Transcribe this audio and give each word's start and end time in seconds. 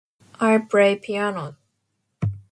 I 0.39 0.57
play 0.57 0.95
piano. 0.95 1.57